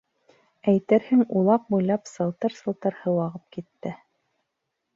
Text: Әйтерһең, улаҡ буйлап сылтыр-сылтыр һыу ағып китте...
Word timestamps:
Әйтерһең, 0.71 1.21
улаҡ 1.41 1.67
буйлап 1.75 2.09
сылтыр-сылтыр 2.13 2.99
һыу 3.03 3.21
ағып 3.27 3.47
китте... 3.59 3.95